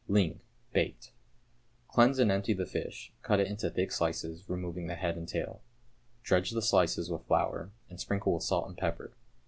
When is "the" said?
2.53-2.65, 4.87-4.95, 6.49-6.61